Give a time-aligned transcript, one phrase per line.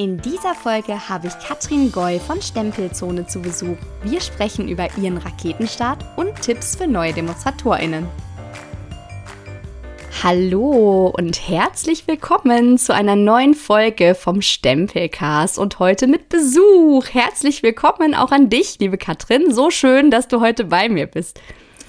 [0.00, 3.76] In dieser Folge habe ich Katrin Goy von Stempelzone zu Besuch.
[4.02, 8.08] Wir sprechen über ihren Raketenstart und Tipps für neue DemonstratorInnen.
[10.22, 17.04] Hallo und herzlich willkommen zu einer neuen Folge vom Stempelcast und heute mit Besuch.
[17.12, 19.52] Herzlich willkommen auch an dich, liebe Katrin.
[19.52, 21.38] So schön, dass du heute bei mir bist.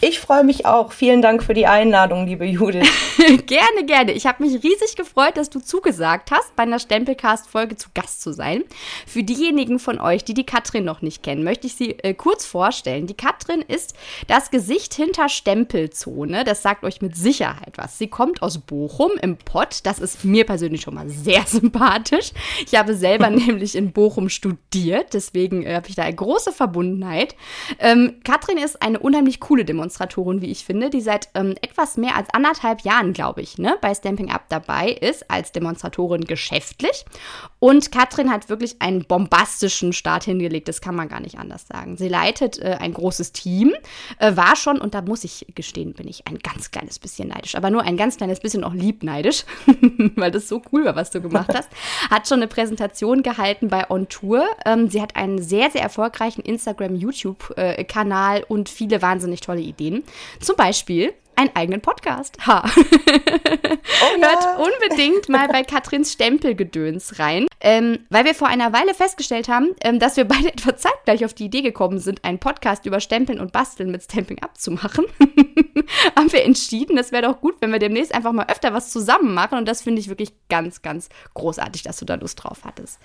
[0.03, 0.93] Ich freue mich auch.
[0.93, 2.89] Vielen Dank für die Einladung, liebe Judith.
[3.45, 4.13] gerne, gerne.
[4.13, 8.33] Ich habe mich riesig gefreut, dass du zugesagt hast, bei einer Stempelcast-Folge zu Gast zu
[8.33, 8.63] sein.
[9.05, 12.47] Für diejenigen von euch, die die Katrin noch nicht kennen, möchte ich sie äh, kurz
[12.47, 13.05] vorstellen.
[13.05, 13.93] Die Katrin ist
[14.25, 16.45] das Gesicht hinter Stempelzone.
[16.45, 17.99] Das sagt euch mit Sicherheit was.
[17.99, 19.81] Sie kommt aus Bochum im Pott.
[19.83, 22.31] Das ist mir persönlich schon mal sehr sympathisch.
[22.65, 25.13] Ich habe selber nämlich in Bochum studiert.
[25.13, 27.35] Deswegen äh, habe ich da eine große Verbundenheit.
[27.77, 29.90] Ähm, Katrin ist eine unheimlich coole Demonstration.
[29.91, 33.77] Demonstratorin, wie ich finde, die seit ähm, etwas mehr als anderthalb Jahren, glaube ich, ne,
[33.81, 37.05] bei Stamping Up dabei ist, als Demonstratorin geschäftlich.
[37.59, 41.97] Und Katrin hat wirklich einen bombastischen Start hingelegt, das kann man gar nicht anders sagen.
[41.97, 43.73] Sie leitet äh, ein großes Team,
[44.17, 47.55] äh, war schon, und da muss ich gestehen, bin ich ein ganz kleines bisschen neidisch,
[47.55, 49.43] aber nur ein ganz kleines bisschen auch lieb neidisch,
[50.15, 51.69] weil das so cool war, was du gemacht hast.
[52.09, 54.45] Hat schon eine Präsentation gehalten bei On Tour.
[54.65, 59.80] Ähm, sie hat einen sehr, sehr erfolgreichen Instagram-YouTube-Kanal äh, und viele wahnsinnig tolle Ideen.
[59.81, 60.03] Ideen.
[60.39, 62.37] Zum Beispiel einen eigenen Podcast.
[62.45, 62.63] Ha.
[64.03, 64.27] Oh ja.
[64.27, 67.47] Hört unbedingt mal bei Katrins Stempelgedöns rein.
[67.63, 71.33] Ähm, weil wir vor einer Weile festgestellt haben, ähm, dass wir beide etwa zeitgleich auf
[71.33, 75.05] die Idee gekommen sind, einen Podcast über Stempeln und Basteln mit Stamping abzumachen,
[76.15, 79.33] haben wir entschieden, das wäre doch gut, wenn wir demnächst einfach mal öfter was zusammen
[79.35, 79.57] machen.
[79.59, 82.99] Und das finde ich wirklich ganz, ganz großartig, dass du da Lust drauf hattest.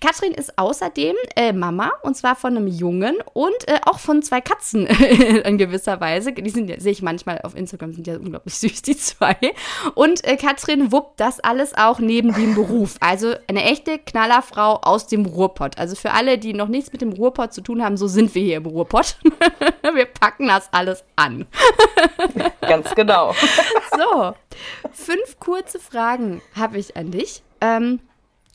[0.00, 4.40] Katrin ist außerdem äh, Mama und zwar von einem Jungen und äh, auch von zwei
[4.40, 4.86] Katzen
[5.44, 6.32] in gewisser Weise.
[6.32, 9.36] Die sind, sehe ich manchmal auf Instagram, sind ja unglaublich süß, die zwei.
[9.94, 12.96] Und äh, Katrin wuppt das alles auch neben dem Beruf.
[13.00, 15.78] Also eine echte Knallerfrau aus dem Ruhrpott.
[15.78, 18.42] Also für alle, die noch nichts mit dem Ruhrpott zu tun haben, so sind wir
[18.42, 19.16] hier im Ruhrpott.
[19.94, 21.46] wir packen das alles an.
[22.60, 23.34] Ganz genau.
[23.96, 24.34] so,
[24.92, 27.42] fünf kurze Fragen habe ich an dich.
[27.60, 28.00] Ähm,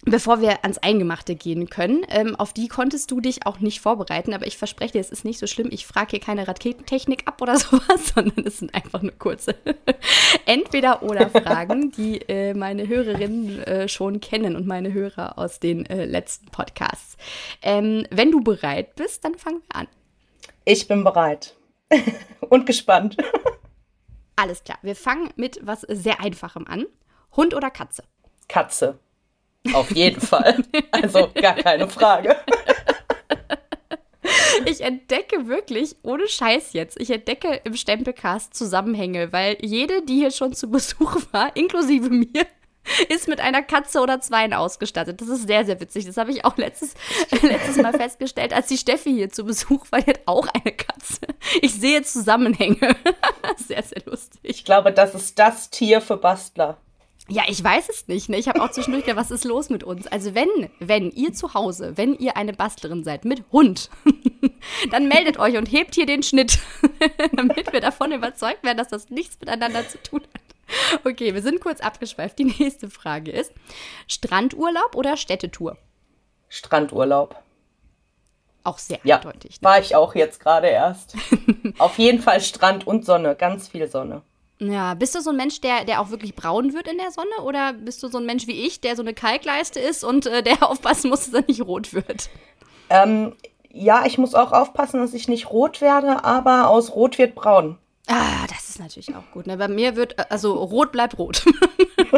[0.05, 4.33] Bevor wir ans Eingemachte gehen können, ähm, auf die konntest du dich auch nicht vorbereiten,
[4.33, 5.69] aber ich verspreche dir, es ist nicht so schlimm.
[5.71, 9.55] Ich frage hier keine Raketentechnik ab oder sowas, sondern es sind einfach nur kurze
[10.45, 16.47] Entweder-Oder-Fragen, die äh, meine Hörerinnen äh, schon kennen und meine Hörer aus den äh, letzten
[16.47, 17.15] Podcasts.
[17.61, 19.87] Ähm, wenn du bereit bist, dann fangen wir an.
[20.65, 21.55] Ich bin bereit
[22.49, 23.17] und gespannt.
[24.35, 26.87] Alles klar, wir fangen mit was sehr Einfachem an.
[27.35, 28.03] Hund oder Katze?
[28.47, 28.97] Katze.
[29.73, 30.63] Auf jeden Fall.
[30.91, 32.35] Also gar keine Frage.
[34.65, 40.31] Ich entdecke wirklich, ohne Scheiß jetzt, ich entdecke im Stempelcast Zusammenhänge, weil jede, die hier
[40.31, 42.45] schon zu Besuch war, inklusive mir,
[43.09, 45.21] ist mit einer Katze oder zweien ausgestattet.
[45.21, 46.05] Das ist sehr, sehr witzig.
[46.05, 46.93] Das habe ich auch letztes,
[47.41, 50.01] letztes Mal festgestellt, als die Steffi hier zu Besuch war.
[50.01, 51.21] Die hat auch eine Katze.
[51.61, 52.77] Ich sehe Zusammenhänge.
[53.67, 54.39] Sehr, sehr lustig.
[54.43, 56.77] Ich glaube, das ist das Tier für Bastler.
[57.31, 58.27] Ja, ich weiß es nicht.
[58.27, 58.37] Ne?
[58.37, 60.05] Ich habe auch zwischendurch gedacht, was ist los mit uns?
[60.05, 60.49] Also wenn,
[60.79, 63.89] wenn ihr zu Hause, wenn ihr eine Bastlerin seid mit Hund,
[64.91, 66.59] dann meldet euch und hebt hier den Schnitt,
[67.31, 71.05] damit wir davon überzeugt werden, dass das nichts miteinander zu tun hat.
[71.05, 72.37] Okay, wir sind kurz abgeschweift.
[72.37, 73.53] Die nächste Frage ist,
[74.07, 75.77] Strandurlaub oder Städtetour?
[76.49, 77.41] Strandurlaub.
[78.65, 79.61] Auch sehr ja, eindeutig.
[79.61, 79.69] Ne?
[79.69, 81.15] War ich auch jetzt gerade erst.
[81.77, 84.21] Auf jeden Fall Strand und Sonne, ganz viel Sonne.
[84.61, 87.41] Ja, bist du so ein Mensch, der, der auch wirklich braun wird in der Sonne?
[87.43, 90.43] Oder bist du so ein Mensch wie ich, der so eine Kalkleiste ist und äh,
[90.43, 92.29] der aufpassen muss, dass er nicht rot wird?
[92.91, 93.35] Ähm,
[93.71, 97.79] ja, ich muss auch aufpassen, dass ich nicht rot werde, aber aus rot wird braun.
[98.05, 99.47] Ah, das ist natürlich auch gut.
[99.47, 99.57] Ne?
[99.57, 101.43] Bei mir wird, äh, also rot bleibt rot.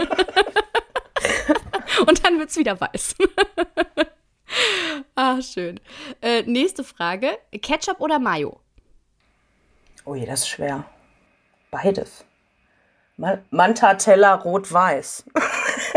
[2.05, 3.15] und dann wird es wieder weiß.
[5.15, 5.79] ah, schön.
[6.19, 8.59] Äh, nächste Frage: Ketchup oder Mayo?
[10.05, 10.83] Ui, das ist schwer.
[11.71, 12.25] Beides.
[13.17, 15.25] Mantateller rot-weiß.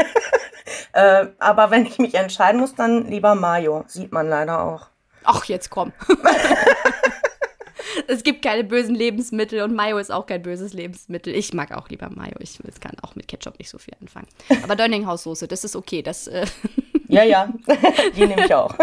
[0.93, 3.85] äh, aber wenn ich mich entscheiden muss, dann lieber Mayo.
[3.87, 4.89] Sieht man leider auch.
[5.25, 5.93] Ach, jetzt komm.
[8.07, 11.35] es gibt keine bösen Lebensmittel und Mayo ist auch kein böses Lebensmittel.
[11.35, 12.35] Ich mag auch lieber Mayo.
[12.39, 14.29] Ich kann auch mit Ketchup nicht so viel anfangen.
[14.63, 16.03] Aber Dönninghaus-Soße, das ist okay.
[16.03, 16.47] Das, äh
[17.09, 17.49] ja, ja,
[18.17, 18.75] die nehme ich auch.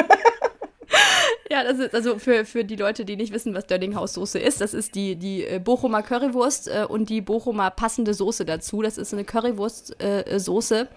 [1.53, 4.73] Ja, das ist also für, für die Leute, die nicht wissen, was Dönninghaus-Soße ist, das
[4.73, 8.81] ist die, die äh, Bochumer Currywurst äh, und die Bochumer passende Soße dazu.
[8.81, 10.81] Das ist eine Currywurst-Soße.
[10.81, 10.88] Äh,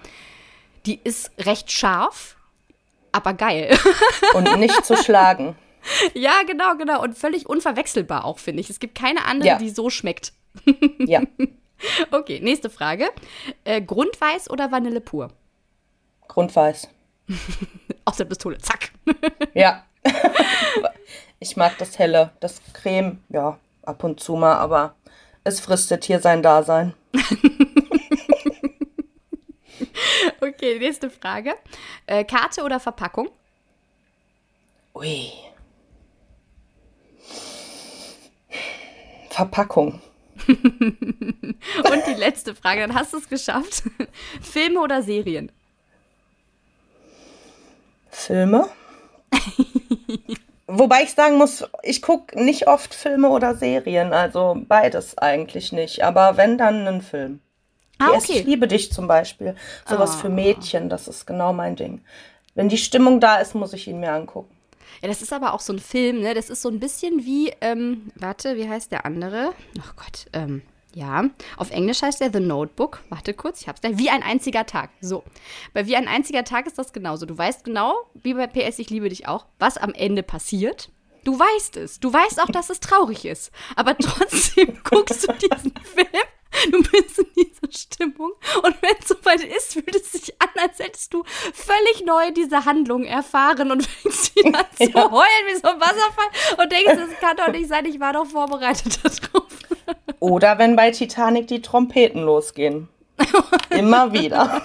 [0.86, 2.38] die ist recht scharf,
[3.12, 3.78] aber geil.
[4.34, 5.56] Und nicht zu schlagen.
[6.14, 7.02] Ja, genau, genau.
[7.02, 8.70] Und völlig unverwechselbar auch, finde ich.
[8.70, 9.58] Es gibt keine andere, ja.
[9.58, 10.32] die so schmeckt.
[11.00, 11.20] Ja.
[12.10, 13.10] Okay, nächste Frage.
[13.64, 15.28] Äh, Grundweiß oder Vanille pur?
[16.26, 16.88] Grundweiß.
[18.06, 18.92] Aus der Pistole, zack.
[19.52, 19.84] Ja.
[21.40, 24.94] ich mag das Helle, das Creme, ja, ab und zu mal, aber
[25.44, 26.94] es fristet hier sein Dasein.
[30.40, 31.54] okay, nächste Frage.
[32.06, 33.30] Äh, Karte oder Verpackung?
[34.94, 35.30] Ui.
[39.30, 40.00] Verpackung.
[40.48, 43.82] Und die letzte Frage, dann hast du es geschafft.
[44.40, 45.52] Filme oder Serien?
[48.10, 48.70] Filme.
[50.68, 56.02] Wobei ich sagen muss, ich gucke nicht oft Filme oder Serien, also beides eigentlich nicht.
[56.02, 57.40] Aber wenn, dann einen Film.
[57.98, 58.40] Ah, okay.
[58.40, 59.54] Ich liebe dich zum Beispiel.
[59.88, 60.18] Sowas Ah.
[60.18, 62.00] für Mädchen, das ist genau mein Ding.
[62.54, 64.50] Wenn die Stimmung da ist, muss ich ihn mir angucken.
[65.02, 66.34] Ja, das ist aber auch so ein Film, ne?
[66.34, 69.52] Das ist so ein bisschen wie, ähm, warte, wie heißt der andere?
[69.78, 70.62] Oh Gott, ähm,
[70.96, 71.28] ja.
[71.58, 73.02] Auf Englisch heißt der The Notebook.
[73.10, 73.98] Warte kurz, ich hab's gleich.
[73.98, 74.90] Wie ein einziger Tag.
[75.02, 75.25] So.
[75.75, 77.26] Bei Wie ein einziger Tag ist das genauso.
[77.26, 80.90] Du weißt genau, wie bei PS Ich liebe dich auch, was am Ende passiert.
[81.22, 82.00] Du weißt es.
[82.00, 83.52] Du weißt auch, dass es traurig ist.
[83.75, 86.25] Aber trotzdem guckst du diesen Film.
[86.70, 88.32] Du bist in dieser Stimmung.
[88.62, 91.22] Und wenn es soweit ist, fühlt es sich an, als hättest du
[91.52, 95.10] völlig neu diese Handlung erfahren und fängst wieder an zu Ja.
[95.10, 98.26] heulen wie so ein Wasserfall und denkst, das kann doch nicht sein, ich war doch
[98.26, 99.46] vorbereitet darauf.
[100.20, 102.88] Oder wenn bei Titanic die Trompeten losgehen.
[103.70, 104.62] Immer wieder.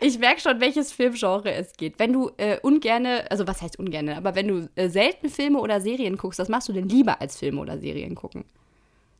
[0.00, 1.98] Ich merke schon, welches Filmgenre es geht.
[1.98, 5.80] Wenn du äh, ungerne, also was heißt ungerne, aber wenn du äh, selten Filme oder
[5.80, 8.44] Serien guckst, was machst du denn lieber als Filme oder Serien gucken?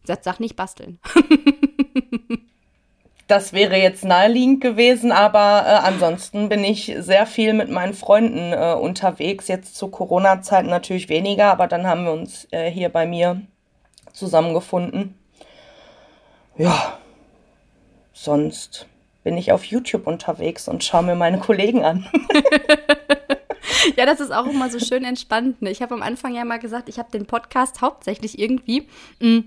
[0.06, 0.98] Sag, sag nicht basteln.
[3.28, 8.52] Das wäre jetzt naheliegend gewesen, aber äh, ansonsten bin ich sehr viel mit meinen Freunden
[8.52, 9.48] äh, unterwegs.
[9.48, 13.42] Jetzt zu Corona-Zeiten natürlich weniger, aber dann haben wir uns äh, hier bei mir
[14.12, 15.18] zusammengefunden.
[16.56, 16.98] Ja,
[18.12, 18.86] sonst
[19.24, 22.06] bin ich auf YouTube unterwegs und schaue mir meine Kollegen an.
[23.96, 25.62] Ja, das ist auch immer so schön entspannt.
[25.62, 25.70] Ne?
[25.70, 28.88] Ich habe am Anfang ja mal gesagt, ich habe den Podcast hauptsächlich irgendwie
[29.20, 29.44] mh,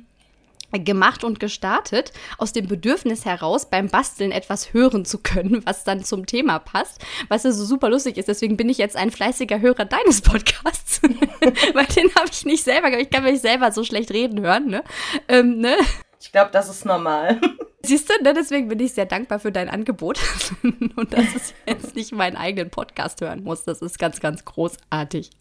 [0.72, 6.04] gemacht und gestartet, aus dem Bedürfnis heraus, beim Basteln etwas hören zu können, was dann
[6.04, 8.28] zum Thema passt, was ja so super lustig ist.
[8.28, 11.02] Deswegen bin ich jetzt ein fleißiger Hörer deines Podcasts,
[11.74, 14.84] weil den habe ich nicht selber, ich kann mich selber so schlecht reden hören, ne?
[15.28, 15.76] Ähm, ne?
[16.22, 17.40] Ich glaube, das ist normal.
[17.82, 18.34] Siehst du, ne?
[18.34, 20.20] deswegen bin ich sehr dankbar für dein Angebot
[20.64, 23.64] und dass ich jetzt nicht meinen eigenen Podcast hören muss.
[23.64, 25.32] Das ist ganz, ganz großartig.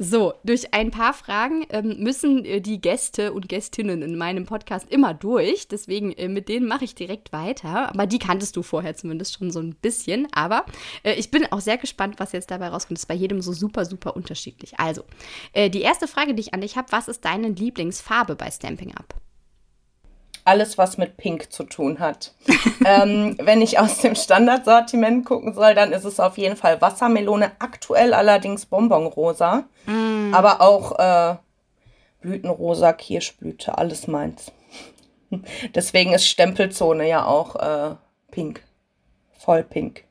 [0.00, 4.88] So, durch ein paar Fragen ähm, müssen äh, die Gäste und Gästinnen in meinem Podcast
[4.90, 5.66] immer durch.
[5.66, 7.88] Deswegen, äh, mit denen mache ich direkt weiter.
[7.88, 10.28] Aber die kanntest du vorher zumindest schon so ein bisschen.
[10.30, 10.64] Aber
[11.02, 12.98] äh, ich bin auch sehr gespannt, was jetzt dabei rauskommt.
[12.98, 14.78] Das ist bei jedem so super, super unterschiedlich.
[14.78, 15.02] Also,
[15.52, 18.94] äh, die erste Frage, die ich an dich habe, was ist deine Lieblingsfarbe bei Stamping
[18.94, 19.14] Up?
[20.48, 22.32] Alles, was mit Pink zu tun hat.
[22.84, 27.52] ähm, wenn ich aus dem Standardsortiment gucken soll, dann ist es auf jeden Fall Wassermelone,
[27.58, 29.64] aktuell allerdings Bonbonrosa,
[30.32, 31.36] aber auch äh,
[32.20, 34.50] Blütenrosa, Kirschblüte, alles meins.
[35.74, 37.94] Deswegen ist Stempelzone ja auch äh,
[38.30, 38.62] pink.
[39.38, 40.07] Voll pink.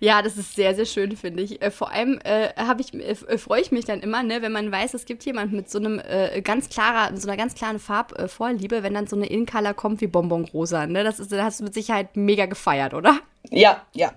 [0.00, 1.62] Ja, das ist sehr, sehr schön, finde ich.
[1.62, 2.48] Äh, vor allem äh,
[2.78, 5.70] ich, äh, freue ich mich dann immer, ne, wenn man weiß, es gibt jemanden mit
[5.70, 9.74] so einem äh, ganz klarer, so einer ganz klaren Farbvorliebe, wenn dann so eine In-Color
[9.74, 11.04] kommt wie Bonbonrosa, ne?
[11.04, 13.18] Das ist, da hast du mit Sicherheit mega gefeiert, oder?
[13.50, 14.12] Ja, ja.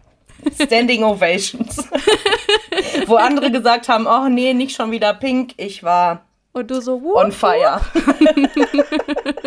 [0.62, 1.78] Standing Ovations.
[3.06, 5.54] Wo andere gesagt haben, oh nee, nicht schon wieder pink.
[5.58, 7.82] Ich war Und du so, on fire.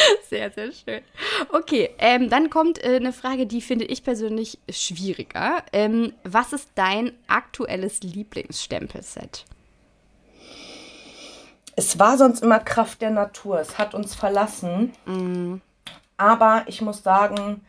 [0.28, 1.02] Sehr, sehr schön.
[1.52, 5.64] Okay, ähm, dann kommt äh, eine Frage, die finde ich persönlich schwieriger.
[5.72, 9.44] Ähm, was ist dein aktuelles Lieblingsstempelset?
[11.76, 13.58] Es war sonst immer Kraft der Natur.
[13.60, 14.92] Es hat uns verlassen.
[16.16, 17.64] Aber ich muss sagen,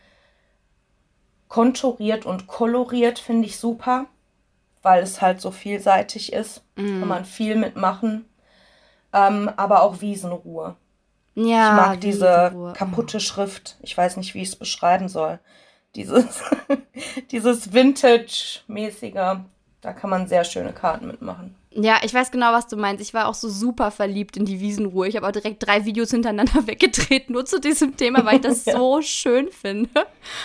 [1.48, 4.08] konturiert und koloriert finde ich super,
[4.82, 6.62] weil es halt so vielseitig ist.
[7.00, 8.26] Kann man viel mitmachen.
[9.14, 10.76] Ähm, aber auch Wiesenruhe.
[11.36, 12.74] Ja, Ich mag diese Wiesenruhe.
[12.74, 13.78] kaputte Schrift.
[13.82, 15.40] Ich weiß nicht, wie ich es beschreiben soll.
[15.96, 16.26] Dieses,
[17.32, 19.40] dieses Vintage-mäßige.
[19.82, 21.56] Da kann man sehr schöne Karten mitmachen.
[21.74, 23.02] Ja, ich weiß genau, was du meinst.
[23.02, 25.08] Ich war auch so super verliebt in die Wiesenruhe.
[25.08, 28.66] Ich habe auch direkt drei Videos hintereinander weggedreht, nur zu diesem Thema, weil ich das
[28.66, 28.76] Ja.
[28.78, 29.90] so schön finde.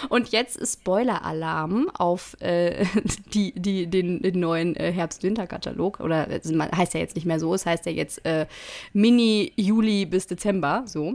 [0.09, 2.87] Und jetzt ist Spoiler-Alarm auf äh,
[3.35, 5.99] die, die, den, den neuen äh, Herbst-Winter-Katalog.
[5.99, 8.47] Oder es man- heißt ja jetzt nicht mehr so, es heißt ja jetzt äh,
[8.92, 10.85] Mini Juli bis Dezember.
[10.87, 11.14] So.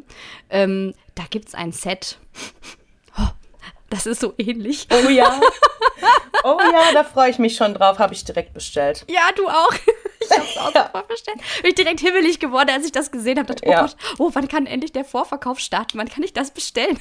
[0.49, 2.17] Ähm, da gibt es ein Set.
[3.91, 4.87] Das ist so ähnlich.
[4.91, 5.39] Oh ja.
[6.43, 7.99] Oh ja, da freue ich mich schon drauf.
[7.99, 9.05] Habe ich direkt bestellt.
[9.07, 9.71] Ja, du auch.
[10.21, 10.85] Ich habe es auch ja.
[10.85, 11.37] sofort bestellt.
[11.61, 13.47] Bin ich direkt himmelig geworden, als ich das gesehen habe.
[13.47, 13.81] Dachte, oh ja.
[13.81, 15.97] Gott, oh, wann kann endlich der Vorverkauf starten?
[15.97, 16.99] Wann kann ich das bestellen?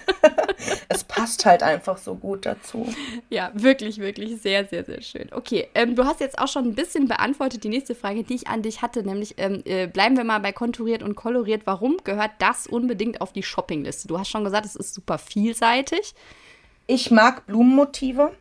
[0.88, 2.92] es passt halt einfach so gut dazu.
[3.28, 5.28] Ja, wirklich, wirklich sehr, sehr, sehr schön.
[5.32, 8.48] Okay, ähm, du hast jetzt auch schon ein bisschen beantwortet die nächste Frage, die ich
[8.48, 11.62] an dich hatte, nämlich ähm, äh, bleiben wir mal bei konturiert und koloriert.
[11.64, 14.08] Warum gehört das unbedingt auf die Shoppingliste?
[14.08, 16.14] Du hast schon gesagt, es ist super vielseitig.
[16.86, 18.32] Ich mag Blumenmotive,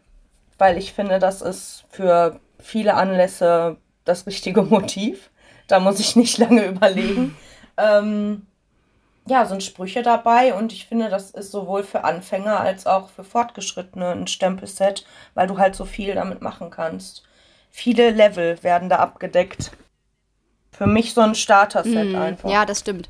[0.57, 3.77] weil ich finde, das ist für viele Anlässe
[4.09, 5.29] das richtige Motiv.
[5.67, 7.37] Da muss ich nicht lange überlegen.
[7.77, 8.45] ähm,
[9.27, 13.23] ja, sind Sprüche dabei und ich finde, das ist sowohl für Anfänger als auch für
[13.23, 17.23] Fortgeschrittene ein Stempelset, weil du halt so viel damit machen kannst.
[17.69, 19.71] Viele Level werden da abgedeckt.
[20.71, 22.49] Für mich so ein Starter-Set mm, einfach.
[22.49, 23.09] Ja, das stimmt.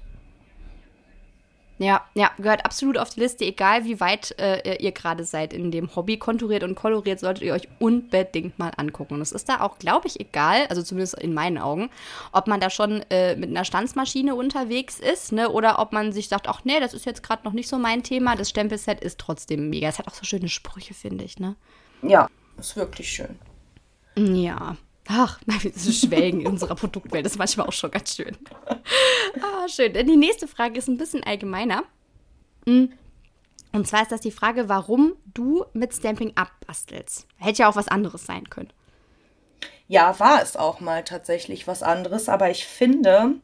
[1.80, 5.72] Ja, ja, gehört absolut auf die Liste, egal wie weit äh, ihr gerade seid in
[5.72, 6.18] dem Hobby.
[6.18, 9.14] Konturiert und koloriert solltet ihr euch unbedingt mal angucken.
[9.14, 11.90] Und es ist da auch, glaube ich, egal, also zumindest in meinen Augen,
[12.34, 16.28] ob man da schon äh, mit einer Stanzmaschine unterwegs ist, ne, oder ob man sich
[16.28, 18.36] sagt, ach nee, das ist jetzt gerade noch nicht so mein Thema.
[18.36, 19.88] Das Stempelset ist trotzdem mega.
[19.88, 21.56] Es hat auch so schöne Sprüche, finde ich, ne?
[22.02, 23.40] Ja, ist wirklich schön.
[24.18, 24.76] Ja.
[25.12, 25.40] Ach,
[25.76, 28.38] so Schwelgen in unserer Produktwelt ist manchmal auch schon ganz schön.
[29.42, 29.94] Ah, schön.
[29.94, 31.84] Die nächste Frage ist ein bisschen allgemeiner.
[32.68, 32.94] Hm.
[33.72, 37.28] Und zwar ist das die Frage, warum du mit Stamping abbastelst.
[37.38, 38.72] Hätte ja auch was anderes sein können.
[39.88, 43.36] Ja, war es auch mal tatsächlich was anderes, aber ich finde,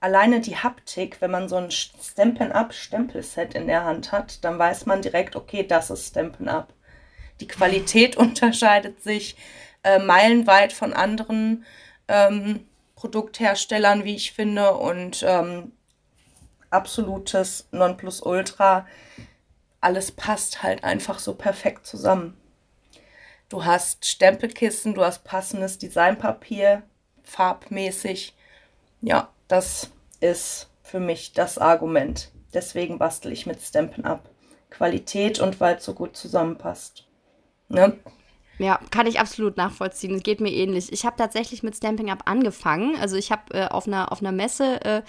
[0.00, 4.58] alleine die Haptik, wenn man so ein Stampin' Up Stempelset in der Hand hat, dann
[4.58, 6.74] weiß man direkt, okay, das ist Stampin' Up.
[7.40, 9.36] Die Qualität unterscheidet sich
[9.84, 11.64] äh, meilenweit von anderen
[12.08, 15.72] ähm, Produktherstellern, wie ich finde, und ähm,
[16.70, 18.86] absolutes Nonplusultra.
[19.80, 22.36] Alles passt halt einfach so perfekt zusammen.
[23.48, 26.82] Du hast Stempelkissen, du hast passendes Designpapier,
[27.22, 28.34] farbmäßig.
[29.00, 32.30] Ja, das ist für mich das Argument.
[32.54, 34.28] Deswegen bastel ich mit Stampen ab.
[34.70, 37.04] Qualität und weil es so gut zusammenpasst.
[37.68, 37.98] Ne?
[38.62, 40.14] Ja, kann ich absolut nachvollziehen.
[40.14, 40.92] Es geht mir ähnlich.
[40.92, 42.94] Ich habe tatsächlich mit Stamping Up angefangen.
[43.00, 45.02] Also ich habe äh, auf, einer, auf einer Messe äh,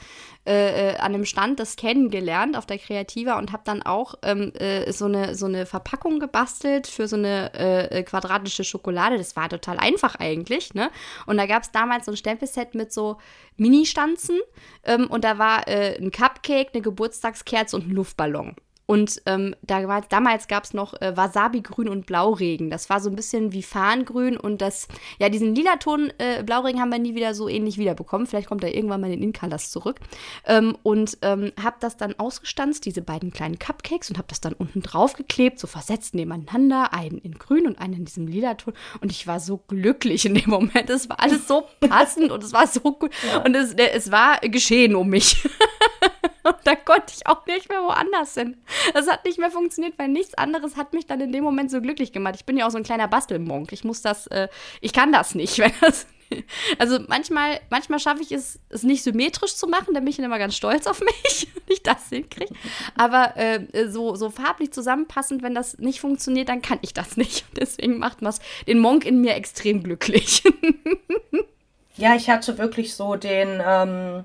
[0.45, 4.91] äh, an einem Stand das kennengelernt, auf der Kreativa, und habe dann auch ähm, äh,
[4.91, 9.19] so, eine, so eine Verpackung gebastelt für so eine äh, äh, quadratische Schokolade.
[9.19, 10.73] Das war total einfach eigentlich.
[10.73, 10.89] Ne?
[11.27, 13.17] Und da gab es damals so ein Stempelset mit so
[13.57, 14.39] Mini-Stanzen.
[14.83, 18.55] Ähm, und da war ein Cupcake, eine Geburtstagskerze und ein Luftballon.
[18.85, 22.69] Und ähm, da war, damals gab es noch äh, Wasabi-Grün und Blauregen.
[22.69, 24.87] Das war so ein bisschen wie Farngrün und das,
[25.19, 28.27] ja, diesen lila Ton äh, Blauregen haben wir nie wieder so ähnlich wiederbekommen.
[28.27, 29.99] Vielleicht kommt da irgendwann mal in Incolors zurück.
[30.45, 34.53] Ähm, und ähm, habe das dann ausgestanzt, diese beiden kleinen Cupcakes, und habe das dann
[34.53, 38.73] unten drauf geklebt, so versetzt nebeneinander, einen in grün und einen in diesem lila Ton.
[38.99, 40.89] Und ich war so glücklich in dem Moment.
[40.89, 43.11] Es war alles so passend und es war so gut.
[43.25, 43.43] Ja.
[43.43, 45.47] Und es, es war geschehen um mich.
[46.43, 48.57] Und da konnte ich auch nicht mehr woanders hin.
[48.93, 51.81] Das hat nicht mehr funktioniert, weil nichts anderes hat mich dann in dem Moment so
[51.81, 52.35] glücklich gemacht.
[52.35, 53.71] Ich bin ja auch so ein kleiner Bastelmonk.
[53.71, 54.47] Ich muss das, äh,
[54.81, 55.57] ich kann das nicht.
[55.63, 56.07] Wenn das,
[56.79, 60.39] also manchmal, manchmal schaffe ich es, es nicht symmetrisch zu machen, da bin ich immer
[60.39, 62.53] ganz stolz auf mich, wenn ich das hinkriege.
[62.95, 67.45] Aber äh, so, so farblich zusammenpassend, wenn das nicht funktioniert, dann kann ich das nicht.
[67.57, 70.43] Deswegen macht was den Monk in mir extrem glücklich.
[71.97, 74.23] ja, ich hatte wirklich so den, ähm,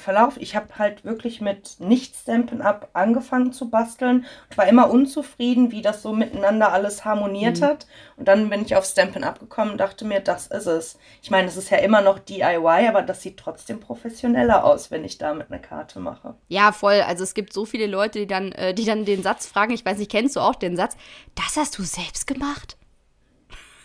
[0.00, 0.36] Verlauf.
[0.38, 5.82] Ich habe halt wirklich mit Nicht-Stampen Up angefangen zu basteln und war immer unzufrieden, wie
[5.82, 7.64] das so miteinander alles harmoniert mhm.
[7.64, 7.86] hat.
[8.16, 10.98] Und dann bin ich auf Stampin' Up gekommen und dachte mir, das ist es.
[11.22, 15.04] Ich meine, es ist ja immer noch DIY, aber das sieht trotzdem professioneller aus, wenn
[15.04, 16.34] ich damit eine Karte mache.
[16.48, 17.02] Ja, voll.
[17.06, 19.84] Also es gibt so viele Leute, die dann, äh, die dann den Satz fragen, ich
[19.84, 20.96] weiß nicht, kennst du auch den Satz,
[21.34, 22.76] das hast du selbst gemacht?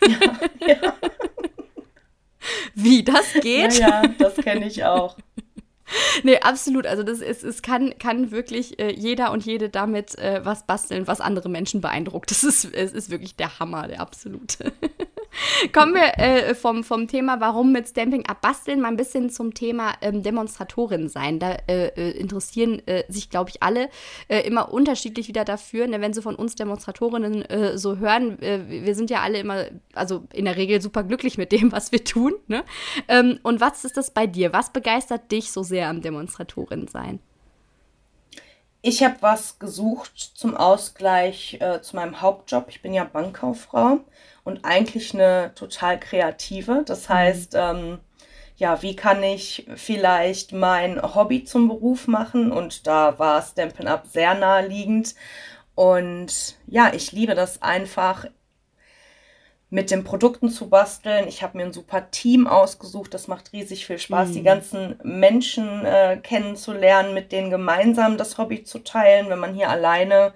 [0.06, 0.18] Ja,
[0.60, 0.92] ja.
[2.74, 3.78] Wie das geht?
[3.78, 5.16] Ja, ja das kenne ich auch.
[6.22, 6.86] nee, absolut.
[6.86, 11.06] Also das ist, es kann, kann wirklich äh, jeder und jede damit äh, was basteln,
[11.06, 12.30] was andere Menschen beeindruckt.
[12.30, 14.72] Das ist, es ist wirklich der Hammer, der absolute.
[15.72, 19.92] Kommen wir äh, vom, vom Thema, warum mit Stamping abbasteln, mal ein bisschen zum Thema
[20.00, 21.38] ähm, Demonstratorin sein.
[21.38, 23.88] Da äh, äh interessieren äh, sich, glaube ich, alle
[24.28, 25.86] immer unterschiedlich wieder dafür.
[25.86, 26.00] Ne?
[26.00, 27.44] Wenn sie von uns Demonstratorinnen
[27.76, 31.72] so hören, wir sind ja alle immer, also in der Regel super glücklich mit dem,
[31.72, 32.34] was wir tun.
[32.46, 32.64] Ne?
[33.08, 34.52] Ähm, und was ist das bei dir?
[34.52, 37.20] Was begeistert dich so sehr am Demonstratorin sein?
[38.82, 42.66] Ich habe was gesucht zum Ausgleich äh, zu meinem Hauptjob.
[42.68, 44.00] Ich bin ja Bankkauffrau
[44.44, 46.84] und eigentlich eine total kreative.
[46.86, 47.14] Das mhm.
[47.14, 47.98] heißt, ähm,
[48.56, 52.52] ja, wie kann ich vielleicht mein Hobby zum Beruf machen?
[52.52, 55.14] Und da war Stampin' Up sehr naheliegend.
[55.74, 58.26] Und ja, ich liebe das einfach,
[59.68, 61.26] mit den Produkten zu basteln.
[61.26, 63.12] Ich habe mir ein super Team ausgesucht.
[63.14, 64.32] Das macht riesig viel Spaß, mhm.
[64.32, 69.28] die ganzen Menschen äh, kennenzulernen, mit denen gemeinsam das Hobby zu teilen.
[69.28, 70.32] Wenn man hier alleine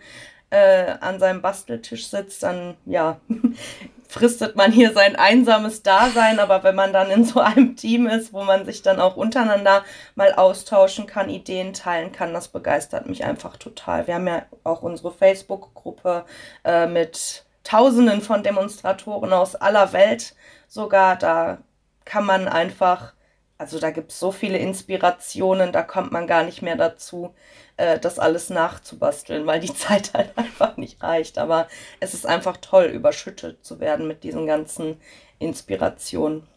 [0.51, 3.21] äh, an seinem Basteltisch sitzt, dann ja,
[4.09, 8.33] fristet man hier sein einsames Dasein, aber wenn man dann in so einem Team ist,
[8.33, 9.85] wo man sich dann auch untereinander
[10.17, 14.09] mal austauschen kann, Ideen teilen kann, das begeistert mich einfach total.
[14.09, 16.25] Wir haben ja auch unsere Facebook-Gruppe
[16.65, 20.35] äh, mit Tausenden von Demonstratoren aus aller Welt
[20.67, 21.15] sogar.
[21.15, 21.59] Da
[22.05, 23.13] kann man einfach,
[23.59, 27.33] also da gibt es so viele Inspirationen, da kommt man gar nicht mehr dazu,
[27.77, 31.39] äh, das alles nachzubasteln, weil die Zeit halt einfach nicht reicht.
[31.39, 31.69] Aber
[32.01, 35.01] es ist einfach toll, überschüttet zu werden mit diesen ganzen
[35.39, 36.49] Inspirationen.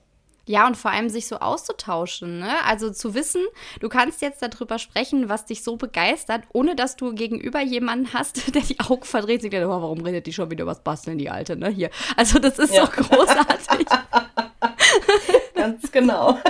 [0.45, 2.39] Ja, und vor allem sich so auszutauschen.
[2.39, 2.51] Ne?
[2.65, 3.41] Also zu wissen,
[3.79, 8.53] du kannst jetzt darüber sprechen, was dich so begeistert, ohne dass du gegenüber jemanden hast,
[8.55, 11.29] der die Augen verdreht und denkt, oh, warum redet die schon wieder was Basteln, die
[11.29, 11.69] Alte, ne?
[11.69, 11.89] Hier.
[12.17, 12.85] Also das ist ja.
[12.85, 13.87] so großartig.
[15.55, 16.37] Ganz genau.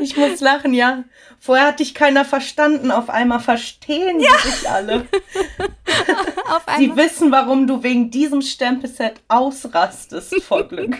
[0.00, 1.04] ich muss lachen, ja.
[1.38, 4.30] Vorher hat dich keiner verstanden, auf einmal verstehen ja.
[4.38, 5.06] sich alle.
[6.78, 10.96] Sie wissen, warum du wegen diesem Stempelset ausrastest vor Glück.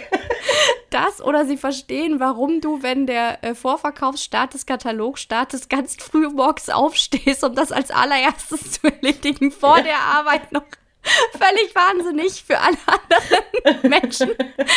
[0.90, 6.28] Das oder sie verstehen, warum du, wenn der äh, Vorverkaufsstart des Katalogs startest, ganz früh
[6.28, 9.84] morgens aufstehst, um das als allererstes zu erledigen, vor ja.
[9.84, 10.64] der Arbeit noch
[11.32, 14.30] völlig wahnsinnig für alle anderen Menschen,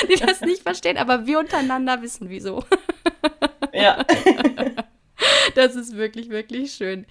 [0.10, 2.64] die das nicht verstehen, aber wir untereinander wissen wieso.
[3.74, 4.04] Ja.
[5.56, 7.06] Das ist wirklich, wirklich schön.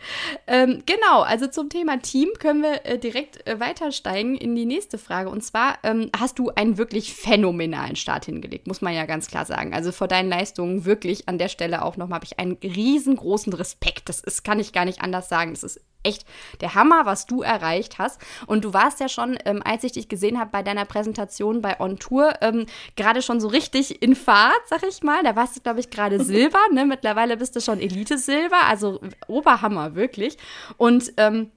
[0.47, 4.99] Ähm, genau, also zum Thema Team können wir äh, direkt äh, weitersteigen in die nächste
[4.99, 5.29] Frage.
[5.29, 9.45] Und zwar ähm, hast du einen wirklich phänomenalen Start hingelegt, muss man ja ganz klar
[9.45, 9.75] sagen.
[9.75, 14.09] Also vor deinen Leistungen wirklich an der Stelle auch nochmal habe ich einen riesengroßen Respekt.
[14.09, 15.53] Das ist, kann ich gar nicht anders sagen.
[15.53, 16.25] Das ist echt
[16.61, 18.21] der Hammer, was du erreicht hast.
[18.47, 21.79] Und du warst ja schon, ähm, als ich dich gesehen habe bei deiner Präsentation bei
[21.81, 22.67] On Tour, ähm,
[22.97, 25.23] gerade schon so richtig in Fahrt, sag ich mal.
[25.23, 26.61] Da warst du, glaube ich, gerade Silber.
[26.73, 26.87] Ne?
[26.87, 30.39] Mittlerweile bist du schon Elite-Silber, also Oberhammer, wirklich.
[30.77, 31.51] Und ähm,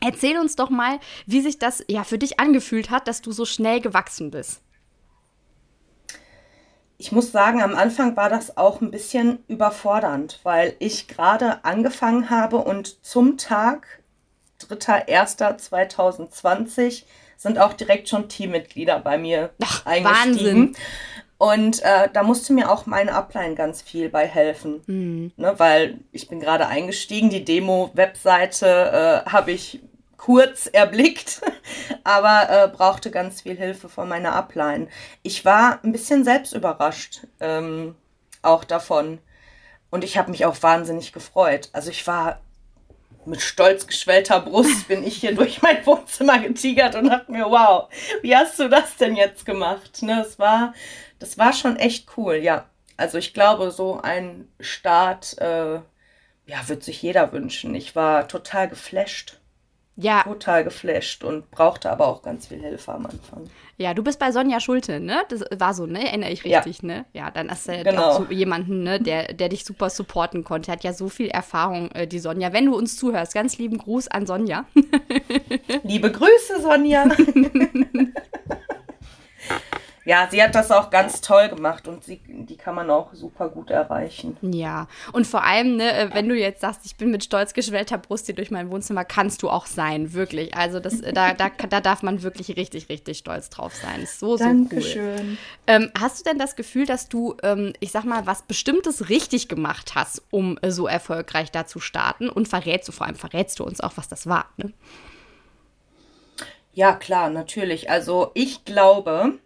[0.00, 3.44] erzähl uns doch mal, wie sich das ja für dich angefühlt hat, dass du so
[3.44, 4.62] schnell gewachsen bist
[7.02, 12.30] ich muss sagen, am Anfang war das auch ein bisschen überfordernd, weil ich gerade angefangen
[12.30, 14.04] habe und zum Tag
[14.60, 17.02] 3.1.2020
[17.36, 20.28] sind auch direkt schon Teammitglieder bei mir Ach, eingestiegen.
[20.28, 20.76] Wahnsinn.
[21.38, 24.82] Und äh, da musste mir auch meine Upline ganz viel bei helfen.
[24.86, 25.32] Mhm.
[25.36, 29.80] Ne, weil ich bin gerade eingestiegen, die Demo-Webseite äh, habe ich
[30.22, 31.40] kurz erblickt,
[32.04, 34.88] aber äh, brauchte ganz viel Hilfe von meiner Upline.
[35.22, 37.96] Ich war ein bisschen selbst überrascht ähm,
[38.40, 39.18] auch davon.
[39.90, 41.68] Und ich habe mich auch wahnsinnig gefreut.
[41.72, 42.40] Also ich war
[43.26, 47.88] mit stolz geschwellter Brust bin ich hier durch mein Wohnzimmer getigert und dachte mir, wow,
[48.22, 50.02] wie hast du das denn jetzt gemacht?
[50.02, 50.72] Ne, das war,
[51.18, 52.66] das war schon echt cool, ja.
[52.96, 55.80] Also ich glaube, so ein Start, äh,
[56.46, 57.74] ja, wird sich jeder wünschen.
[57.74, 59.41] Ich war total geflasht
[59.96, 60.22] ja.
[60.22, 63.50] total geflasht und brauchte aber auch ganz viel Hilfe am Anfang.
[63.76, 65.22] Ja, du bist bei Sonja Schulte, ne?
[65.28, 66.06] Das war so, ne?
[66.06, 66.86] Erinnere ich richtig, ja.
[66.86, 67.04] ne?
[67.12, 68.02] Ja, dann hast du genau.
[68.02, 70.70] auch so jemanden, ne, der, der dich super supporten konnte.
[70.70, 72.52] Hat ja so viel Erfahrung, äh, die Sonja.
[72.52, 74.66] Wenn du uns zuhörst, ganz lieben Gruß an Sonja.
[75.82, 77.06] Liebe Grüße, Sonja.
[80.04, 83.48] Ja, sie hat das auch ganz toll gemacht und sie, die kann man auch super
[83.48, 84.36] gut erreichen.
[84.42, 87.98] Ja, und vor allem, ne, äh, wenn du jetzt sagst, ich bin mit stolz geschwellter
[87.98, 90.56] Brust hier durch mein Wohnzimmer, kannst du auch sein, wirklich.
[90.56, 94.02] Also das, äh, da, da, da darf man wirklich richtig, richtig stolz drauf sein.
[94.02, 95.18] Ist so, so Dankeschön.
[95.18, 95.36] cool.
[95.68, 99.46] Ähm, hast du denn das Gefühl, dass du, ähm, ich sag mal, was Bestimmtes richtig
[99.46, 102.28] gemacht hast, um äh, so erfolgreich da zu starten?
[102.28, 104.72] Und verrätst du, vor allem verrätst du uns auch, was das war, ne?
[106.74, 107.90] Ja, klar, natürlich.
[107.90, 109.38] Also ich glaube,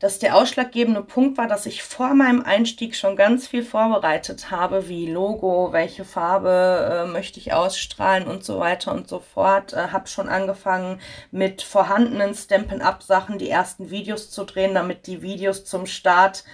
[0.00, 4.88] dass der ausschlaggebende Punkt war, dass ich vor meinem Einstieg schon ganz viel vorbereitet habe,
[4.88, 9.74] wie Logo, welche Farbe äh, möchte ich ausstrahlen und so weiter und so fort.
[9.74, 15.66] Äh, habe schon angefangen mit vorhandenen Stampin'-Up-Sachen die ersten Videos zu drehen, damit die Videos
[15.66, 16.44] zum Start,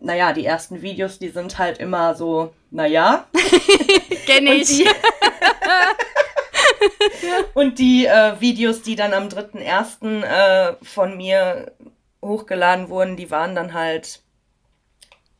[0.00, 3.26] naja, die ersten Videos, die sind halt immer so, naja.
[4.26, 4.86] Kenn ich.
[7.52, 10.22] Und die, äh, Videos, die dann am 3.1.
[10.22, 11.70] Äh, von mir
[12.24, 14.22] hochgeladen wurden, die waren dann halt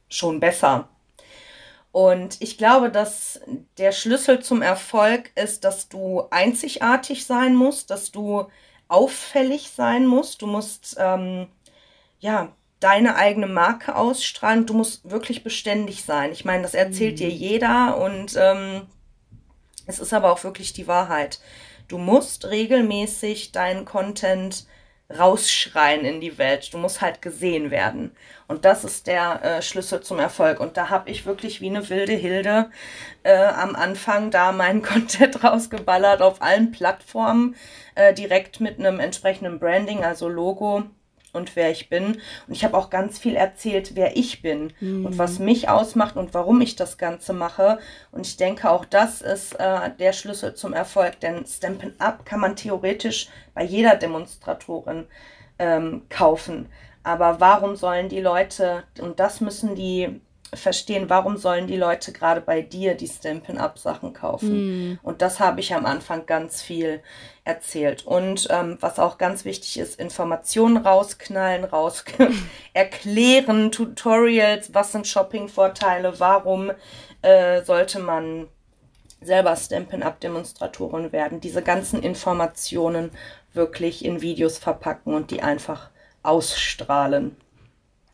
[0.09, 0.89] schon besser.
[1.93, 3.41] Und ich glaube, dass
[3.79, 8.49] der Schlüssel zum Erfolg ist, dass du einzigartig sein musst, dass du
[8.89, 10.43] auffällig sein musst.
[10.43, 11.47] Du musst ähm,
[12.19, 14.67] ja deine eigene Marke ausstrahlen.
[14.67, 16.33] Du musst wirklich beständig sein.
[16.33, 17.19] Ich meine, das erzählt mhm.
[17.19, 18.83] dir jeder und ähm,
[19.87, 21.41] es ist aber auch wirklich die Wahrheit.
[21.89, 24.67] Du musst regelmäßig deinen Content
[25.19, 26.73] rausschreien in die Welt.
[26.73, 28.15] Du musst halt gesehen werden.
[28.49, 30.61] Und das ist der äh, Schlüssel zum Erfolg.
[30.61, 32.71] Und da habe ich wirklich wie eine wilde Hilde
[33.23, 37.57] äh, am Anfang da meinen Content rausgeballert auf allen Plattformen,
[37.95, 40.85] äh, direkt mit einem entsprechenden Branding, also Logo
[41.35, 42.21] und wer ich bin.
[42.47, 45.07] Und ich habe auch ganz viel erzählt, wer ich bin mhm.
[45.07, 47.79] und was mich ausmacht und warum ich das Ganze mache.
[48.13, 52.41] Und ich denke, auch das ist äh, der Schlüssel zum Erfolg, denn Stampin' Up kann
[52.41, 55.07] man theoretisch bei jeder Demonstratorin
[55.59, 56.69] ähm, kaufen.
[57.03, 60.21] Aber warum sollen die Leute, und das müssen die
[60.53, 64.93] verstehen, warum sollen die Leute gerade bei dir die Stampin' Up Sachen kaufen.
[64.93, 64.99] Mm.
[65.03, 67.03] Und das habe ich am Anfang ganz viel
[67.45, 68.07] erzählt.
[68.07, 72.05] Und ähm, was auch ganz wichtig ist, Informationen rausknallen, raus
[72.73, 76.71] erklären, Tutorials, was sind Shopping-Vorteile, warum
[77.23, 78.49] äh, sollte man
[79.21, 81.41] selber Stampin' Up Demonstratorin werden.
[81.41, 83.11] Diese ganzen Informationen
[83.53, 85.91] wirklich in Videos verpacken und die einfach
[86.23, 87.37] ausstrahlen.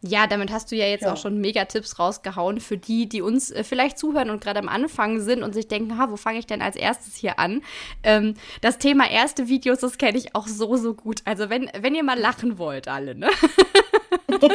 [0.03, 1.13] Ja, damit hast du ja jetzt ja.
[1.13, 4.69] auch schon mega Tipps rausgehauen für die, die uns äh, vielleicht zuhören und gerade am
[4.69, 7.63] Anfang sind und sich denken, ha, wo fange ich denn als erstes hier an?
[8.03, 11.21] Ähm, das Thema erste Videos, das kenne ich auch so, so gut.
[11.27, 13.29] Also wenn, wenn ihr mal lachen wollt, alle, ne?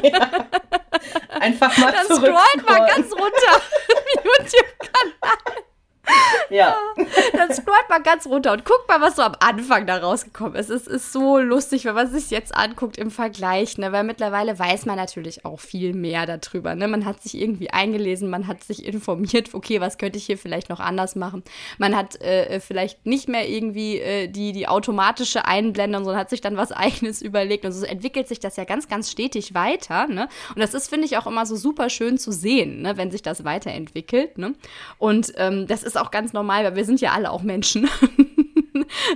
[0.04, 0.48] Ja.
[1.30, 3.62] Einfach mal Dann scrollt mal ganz runter
[4.24, 5.64] YouTube-Kanal.
[6.50, 6.76] Ja.
[7.34, 10.70] Dann scrollt mal ganz runter und guckt mal, was so am Anfang da rausgekommen ist.
[10.70, 13.92] Es ist so lustig, wenn man sich jetzt anguckt im Vergleich, ne?
[13.92, 16.76] weil mittlerweile weiß man natürlich auch viel mehr darüber.
[16.76, 16.88] Ne?
[16.88, 20.70] Man hat sich irgendwie eingelesen, man hat sich informiert, okay, was könnte ich hier vielleicht
[20.70, 21.44] noch anders machen.
[21.78, 26.42] Man hat äh, vielleicht nicht mehr irgendwie äh, die, die automatische Einblendung, sondern hat sich
[26.42, 27.66] dann was Eigenes überlegt.
[27.66, 30.08] Und so entwickelt sich das ja ganz, ganz stetig weiter.
[30.08, 30.28] Ne?
[30.54, 32.98] Und das ist, finde ich, auch immer so super schön zu sehen, ne?
[32.98, 34.38] wenn sich das weiterentwickelt.
[34.38, 34.54] Ne?
[34.98, 37.90] Und ähm, das ist ist auch ganz normal, weil wir sind ja alle auch Menschen.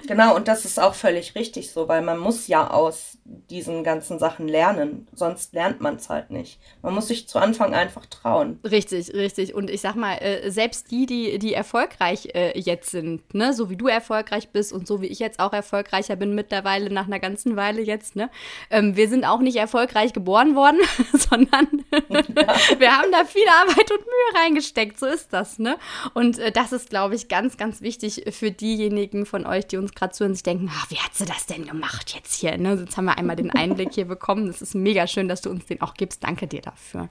[0.08, 4.20] genau, und das ist auch völlig richtig so, weil man muss ja aus diesen ganzen
[4.20, 5.08] Sachen lernen.
[5.14, 6.60] Sonst lernt man es halt nicht.
[6.82, 8.60] Man muss sich zu Anfang einfach trauen.
[8.64, 9.54] Richtig, richtig.
[9.54, 13.70] Und ich sag mal, äh, selbst die, die, die erfolgreich äh, jetzt sind, ne, so
[13.70, 17.20] wie du erfolgreich bist und so wie ich jetzt auch erfolgreicher bin mittlerweile nach einer
[17.20, 18.30] ganzen Weile jetzt, ne,
[18.70, 20.80] ähm, wir sind auch nicht erfolgreich geboren worden,
[21.14, 21.68] sondern
[22.10, 25.00] wir haben da viel Arbeit und Mühe reingesteckt.
[25.00, 25.78] So ist das, ne?
[26.14, 29.94] Und äh, das ist, glaube ich, ganz, ganz wichtig für diejenigen von euch, die uns
[29.94, 32.76] gerade zuhören sich denken, ach, wie hat sie das denn gemacht jetzt hier, ne?
[32.76, 34.48] Jetzt haben wir einmal den Einblick hier bekommen.
[34.48, 36.24] Das ist mega schön, dass du uns den auch gibst.
[36.24, 37.10] Danke dir dafür.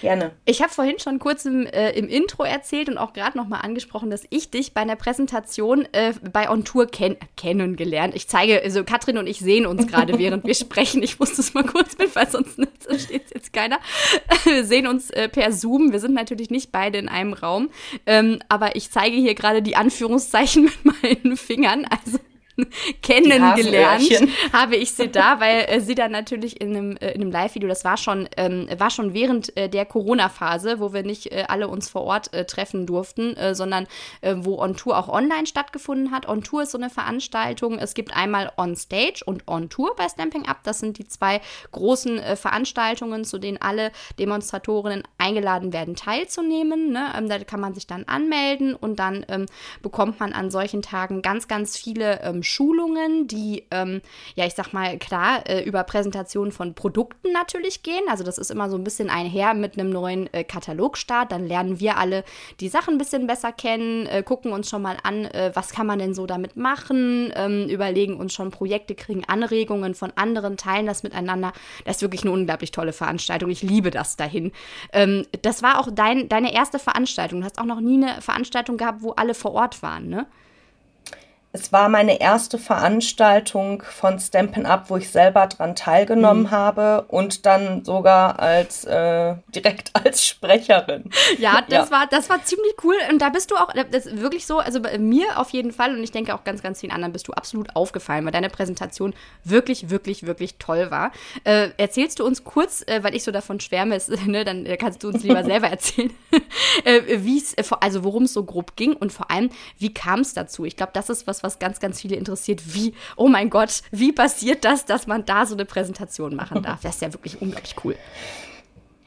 [0.00, 0.32] Gerne.
[0.44, 4.10] Ich habe vorhin schon kurz im, äh, im Intro erzählt und auch gerade nochmal angesprochen,
[4.10, 8.14] dass ich dich bei einer Präsentation äh, bei On Tour ken kennengelernt.
[8.14, 11.02] Ich zeige, also Katrin und ich sehen uns gerade, während wir sprechen.
[11.02, 13.78] Ich muss das mal kurz mit, weil sonst versteht jetzt keiner.
[14.44, 15.92] Wir sehen uns äh, per Zoom.
[15.92, 17.70] Wir sind natürlich nicht beide in einem Raum.
[18.06, 21.86] Ähm, aber ich zeige hier gerade die Anführungszeichen mit meinen Fingern.
[21.86, 22.18] Also
[23.02, 24.02] kennengelernt
[24.52, 27.68] habe ich sie da, weil äh, sie dann natürlich in einem, äh, in einem Live-Video,
[27.68, 31.68] das war schon, ähm, war schon während äh, der Corona-Phase, wo wir nicht äh, alle
[31.68, 33.86] uns vor Ort äh, treffen durften, äh, sondern
[34.22, 36.28] wo On Tour auch online stattgefunden hat.
[36.28, 37.78] On Tour ist so eine Veranstaltung.
[37.78, 40.62] Es gibt einmal On Stage und On Tour bei Stamping Up.
[40.64, 41.40] Das sind die zwei
[41.72, 46.90] großen Veranstaltungen, zu denen alle Demonstratorinnen eingeladen werden, teilzunehmen.
[46.90, 47.12] Ne?
[47.16, 49.46] Ähm, da kann man sich dann anmelden und dann ähm,
[49.82, 54.00] bekommt man an solchen Tagen ganz, ganz viele ähm, Schulungen, die, ähm,
[54.34, 58.04] ja, ich sag mal, klar, äh, über Präsentationen von Produkten natürlich gehen.
[58.08, 61.32] Also das ist immer so ein bisschen einher mit einem neuen äh, Katalogstart.
[61.32, 62.24] Dann lernen wir alle
[62.60, 65.86] die Sachen ein bisschen besser kennen, äh, gucken uns schon mal an, äh, was kann
[65.86, 70.86] man denn so damit machen, ähm, überlegen uns schon Projekte, kriegen Anregungen von anderen, teilen
[70.86, 71.52] das miteinander.
[71.84, 73.50] Das ist wirklich eine unglaublich tolle Veranstaltung.
[73.50, 74.52] Ich liebe das dahin.
[74.92, 77.40] Ähm, das war auch dein, deine erste Veranstaltung.
[77.40, 80.26] Du hast auch noch nie eine Veranstaltung gehabt, wo alle vor Ort waren, ne?
[81.52, 86.50] Es war meine erste Veranstaltung von Stampin' Up, wo ich selber dran teilgenommen mhm.
[86.50, 91.04] habe und dann sogar als äh, direkt als Sprecherin.
[91.38, 91.96] Ja, das ja.
[91.96, 94.80] war das war ziemlich cool und da bist du auch das ist wirklich so, also
[94.82, 97.32] bei mir auf jeden Fall und ich denke auch ganz ganz vielen anderen bist du
[97.32, 101.12] absolut aufgefallen, weil deine Präsentation wirklich wirklich wirklich toll war.
[101.44, 104.76] Äh, erzählst du uns kurz, äh, weil ich so davon schwärme, ist, ne, dann äh,
[104.76, 106.12] kannst du uns lieber selber erzählen,
[106.84, 110.34] äh, wie es also worum es so grob ging und vor allem wie kam es
[110.34, 110.66] dazu?
[110.66, 112.74] Ich glaube, das ist was was was ganz, ganz viele interessiert.
[112.74, 116.82] Wie, oh mein Gott, wie passiert das, dass man da so eine Präsentation machen darf?
[116.82, 117.96] Das ist ja wirklich unglaublich cool.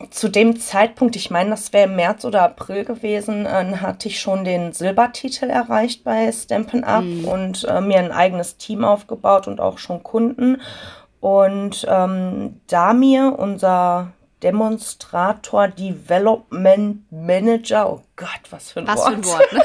[0.10, 4.20] Zu dem Zeitpunkt, ich meine, das wäre im März oder April gewesen, äh, hatte ich
[4.20, 7.26] schon den Silbertitel erreicht bei Stampin' Up mm.
[7.26, 10.60] und äh, mir ein eigenes Team aufgebaut und auch schon Kunden.
[11.20, 14.14] Und ähm, Damir, unser
[14.44, 17.92] Demonstrator Development Manager.
[17.92, 19.08] Oh Gott, was für ein was Wort.
[19.08, 19.54] für ein Wort.
[19.54, 19.64] Ne?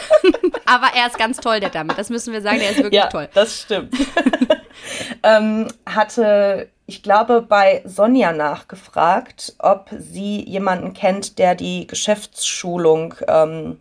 [0.66, 1.98] Aber er ist ganz toll, der damit.
[1.98, 3.28] Das müssen wir sagen, der ist wirklich ja, toll.
[3.34, 3.94] Das stimmt.
[5.22, 13.80] ähm, hatte, ich glaube, bei Sonja nachgefragt, ob sie jemanden kennt, der die Geschäftsschulung ähm,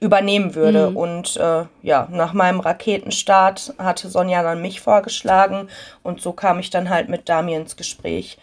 [0.00, 0.90] übernehmen würde.
[0.90, 0.96] Mhm.
[0.96, 5.68] Und äh, ja, nach meinem Raketenstart hatte Sonja dann mich vorgeschlagen
[6.02, 8.38] und so kam ich dann halt mit Dami ins Gespräch.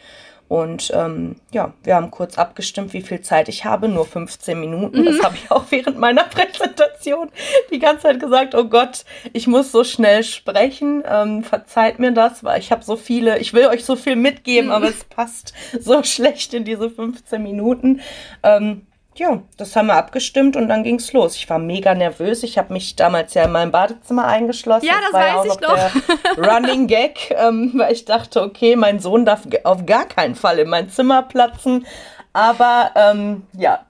[0.49, 3.87] Und ähm, ja, wir haben kurz abgestimmt, wie viel Zeit ich habe.
[3.87, 5.01] Nur 15 Minuten.
[5.01, 5.05] Mhm.
[5.05, 7.29] Das habe ich auch während meiner Präsentation
[7.71, 8.55] die ganze Zeit gesagt.
[8.55, 11.03] Oh Gott, ich muss so schnell sprechen.
[11.07, 14.69] Ähm, verzeiht mir das, weil ich habe so viele, ich will euch so viel mitgeben,
[14.69, 14.75] mhm.
[14.75, 18.01] aber es passt so schlecht in diese 15 Minuten.
[18.41, 18.87] Ähm,
[19.19, 21.35] ja, das haben wir abgestimmt und dann ging's los.
[21.35, 22.41] Ich war mega nervös.
[22.43, 24.85] Ich habe mich damals ja in meinem Badezimmer eingeschlossen.
[24.85, 26.47] Ja, das, das weiß ja ich noch.
[26.51, 30.69] Running Gag, ähm, weil ich dachte, okay, mein Sohn darf auf gar keinen Fall in
[30.69, 31.85] mein Zimmer platzen.
[32.31, 33.85] Aber ähm, ja,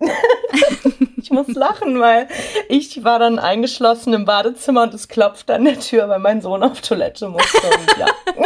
[1.18, 2.28] ich muss lachen, weil
[2.68, 6.64] ich war dann eingeschlossen im Badezimmer und es klopft an der Tür, weil mein Sohn
[6.64, 7.68] auf Toilette musste.
[7.68, 8.08] Und ja.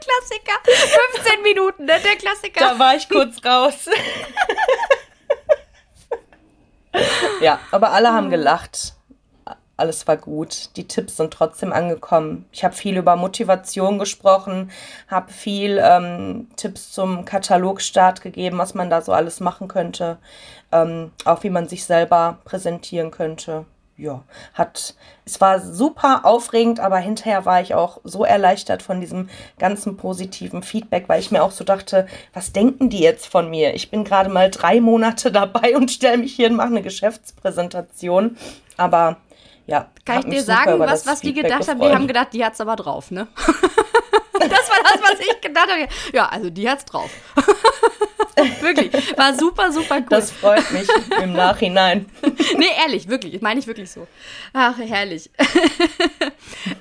[0.00, 0.58] Klassiker.
[1.14, 2.00] 15 Minuten, ne?
[2.04, 2.60] der Klassiker.
[2.60, 3.88] Da war ich kurz raus.
[7.40, 8.94] ja, aber alle haben gelacht.
[9.76, 10.76] Alles war gut.
[10.76, 12.48] Die Tipps sind trotzdem angekommen.
[12.52, 14.70] Ich habe viel über Motivation gesprochen,
[15.08, 20.18] habe viel ähm, Tipps zum Katalogstart gegeben, was man da so alles machen könnte.
[20.70, 26.98] Ähm, auch wie man sich selber präsentieren könnte ja, hat, es war super aufregend, aber
[26.98, 29.28] hinterher war ich auch so erleichtert von diesem
[29.58, 33.74] ganzen positiven Feedback, weil ich mir auch so dachte, was denken die jetzt von mir?
[33.74, 38.36] Ich bin gerade mal drei Monate dabei und stelle mich hier und mache eine Geschäftspräsentation,
[38.76, 39.18] aber
[39.66, 39.88] ja.
[40.04, 41.80] Kann ich dir sagen, was, was die gedacht haben?
[41.80, 43.28] Die haben gedacht, die hat's aber drauf, ne?
[44.40, 45.88] das war das, was ich gedacht habe.
[46.12, 47.10] Ja, also die hat's drauf.
[48.60, 48.92] wirklich.
[49.16, 50.06] War super, super cool.
[50.10, 50.88] Das freut mich
[51.22, 52.06] im Nachhinein.
[52.56, 53.40] nee, ehrlich, wirklich.
[53.40, 54.06] Meine ich wirklich so.
[54.52, 55.30] Ach, herrlich.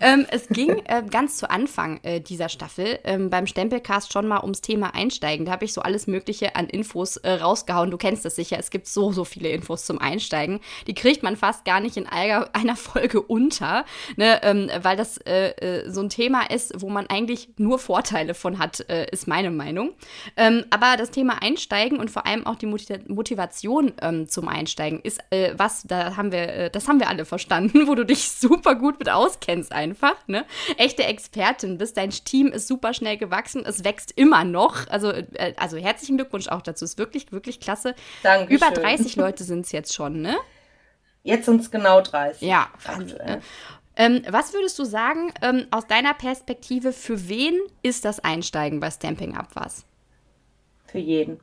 [0.02, 4.42] ähm, es ging äh, ganz zu Anfang äh, dieser Staffel ähm, beim Stempelcast schon mal
[4.42, 5.46] ums Thema Einsteigen.
[5.46, 7.92] Da habe ich so alles Mögliche an Infos äh, rausgehauen.
[7.92, 8.58] Du kennst das sicher.
[8.60, 10.60] Es gibt so, so viele Infos zum Einsteigen.
[10.88, 13.86] Die kriegt man fast gar nicht in einer Folge unter,
[14.16, 14.42] ne?
[14.44, 18.60] ähm, weil das äh, äh, so ein Thema ist, wo man eigentlich nur Vorteile von
[18.60, 19.93] hat, äh, ist meine Meinung.
[20.38, 25.19] Ähm, aber das Thema Einsteigen und vor allem auch die Motivation ähm, zum Einsteigen ist
[25.29, 28.75] äh, was, da haben wir, äh, das haben wir alle verstanden, wo du dich super
[28.75, 30.45] gut mit auskennst einfach, ne?
[30.77, 35.53] Echte Expertin bist, dein Team ist super schnell gewachsen, es wächst immer noch, also, äh,
[35.58, 37.95] also herzlichen Glückwunsch auch dazu, ist wirklich, wirklich klasse.
[38.23, 38.56] Dankeschön.
[38.56, 40.38] Über 30 Leute sind es jetzt schon, ne?
[41.23, 42.41] Jetzt sind es genau 30.
[42.41, 43.41] Ja, Wahnsinn.
[43.95, 48.89] Ähm, was würdest du sagen, ähm, aus deiner Perspektive, für wen ist das Einsteigen bei
[48.89, 49.86] Stamping Up was?
[50.88, 51.39] Für jeden.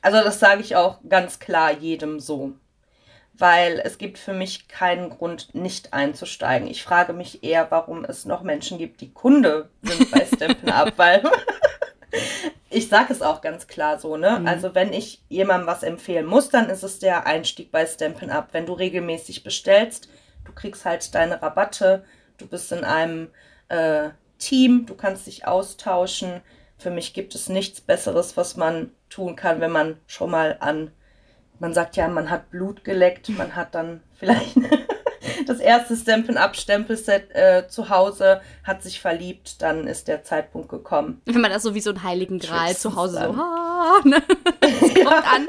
[0.00, 2.52] Also das sage ich auch ganz klar jedem so.
[3.34, 6.68] Weil es gibt für mich keinen Grund, nicht einzusteigen.
[6.68, 10.92] Ich frage mich eher, warum es noch Menschen gibt, die Kunde sind bei Stampin' Up,
[10.96, 11.22] weil
[12.70, 14.40] ich sage es auch ganz klar so, ne?
[14.40, 14.46] Mhm.
[14.46, 18.48] Also wenn ich jemandem was empfehlen muss, dann ist es der Einstieg bei Stampin' Up.
[18.52, 20.08] Wenn du regelmäßig bestellst,
[20.44, 22.04] du kriegst halt deine Rabatte,
[22.38, 23.28] du bist in einem
[23.68, 26.40] äh, Team, du kannst dich austauschen,
[26.78, 30.90] für mich gibt es nichts Besseres, was man tun kann, wenn man schon mal an,
[31.58, 34.56] man sagt ja, man hat Blut geleckt, man hat dann vielleicht
[35.46, 41.22] das erste Stempel-Up-Stempelset äh, zu Hause, hat sich verliebt, dann ist der Zeitpunkt gekommen.
[41.24, 44.22] Wenn man das so wie so einen heiligen Gral zu Hause so, ah, ne?
[44.60, 45.46] kommt an.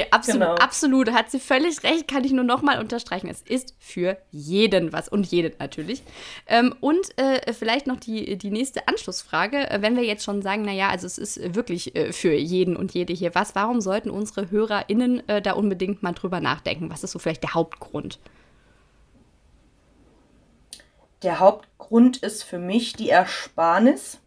[0.00, 0.54] Nee, absolut, genau.
[0.54, 1.12] absolut.
[1.12, 3.28] Hat sie völlig recht, kann ich nur nochmal unterstreichen.
[3.28, 6.02] Es ist für jeden was und jeden natürlich.
[6.46, 9.70] Ähm, und äh, vielleicht noch die, die nächste Anschlussfrage.
[9.70, 12.94] Äh, wenn wir jetzt schon sagen, naja, also es ist wirklich äh, für jeden und
[12.94, 16.90] jede hier was, warum sollten unsere HörerInnen äh, da unbedingt mal drüber nachdenken?
[16.90, 18.18] Was ist so vielleicht der Hauptgrund?
[21.22, 24.18] Der Hauptgrund ist für mich die Ersparnis.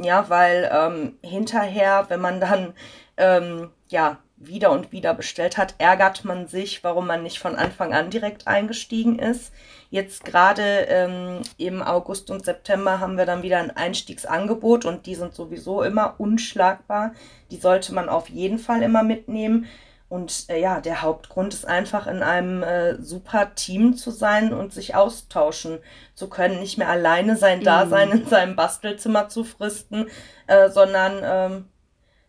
[0.00, 2.74] Ja, weil ähm, hinterher, wenn man dann
[3.16, 7.92] ähm, ja, wieder und wieder bestellt hat, ärgert man sich, warum man nicht von Anfang
[7.94, 9.52] an direkt eingestiegen ist.
[9.90, 15.14] Jetzt gerade ähm, im August und September haben wir dann wieder ein Einstiegsangebot und die
[15.14, 17.12] sind sowieso immer unschlagbar.
[17.50, 19.66] Die sollte man auf jeden Fall immer mitnehmen.
[20.08, 24.72] Und äh, ja, der Hauptgrund ist einfach in einem äh, super Team zu sein und
[24.72, 25.78] sich austauschen
[26.14, 28.14] zu können, nicht mehr alleine sein Dasein mhm.
[28.14, 30.06] in seinem Bastelzimmer zu fristen,
[30.46, 31.68] äh, sondern ähm,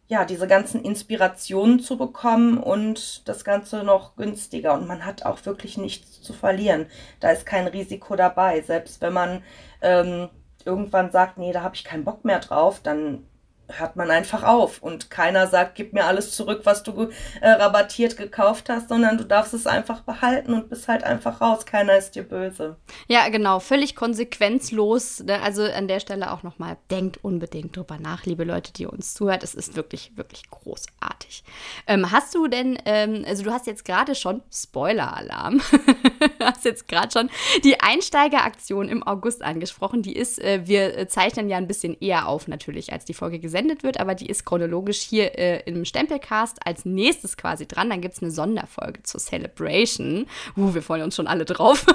[0.08, 4.74] ja, diese ganzen Inspirationen zu bekommen und das Ganze noch günstiger.
[4.74, 6.86] Und man hat auch wirklich nichts zu verlieren.
[7.20, 8.62] Da ist kein Risiko dabei.
[8.62, 9.44] Selbst wenn man
[9.82, 10.30] ähm,
[10.64, 13.26] irgendwann sagt, nee, da habe ich keinen Bock mehr drauf, dann
[13.68, 17.10] hört man einfach auf und keiner sagt, gib mir alles zurück, was du
[17.42, 21.66] äh, rabattiert gekauft hast, sondern du darfst es einfach behalten und bist halt einfach raus.
[21.66, 22.78] Keiner ist dir böse.
[23.08, 25.24] Ja, genau, völlig konsequenzlos.
[25.24, 25.42] Ne?
[25.42, 29.44] Also an der Stelle auch nochmal, denkt unbedingt drüber nach, liebe Leute, die uns zuhört.
[29.44, 31.44] Es ist wirklich, wirklich großartig.
[31.88, 35.62] Ähm, hast du denn, ähm, also du hast jetzt gerade schon, Spoiler-Alarm,
[36.40, 37.30] hast jetzt gerade schon
[37.64, 40.04] die Einsteigeraktion im August angesprochen.
[40.04, 43.55] Die ist, äh, wir zeichnen ja ein bisschen eher auf natürlich, als die Folge gesendet
[43.56, 47.90] gesendet wird, aber die ist chronologisch hier äh, im Stempelcast als nächstes quasi dran.
[47.90, 50.26] Dann gibt es eine Sonderfolge zur Celebration.
[50.58, 51.86] Uh, wir freuen uns schon alle drauf.